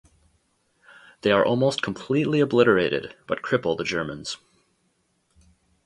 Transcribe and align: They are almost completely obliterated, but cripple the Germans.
They 1.21 1.29
are 1.31 1.45
almost 1.45 1.83
completely 1.83 2.39
obliterated, 2.39 3.15
but 3.27 3.43
cripple 3.43 3.77
the 3.77 3.83
Germans. 3.83 4.37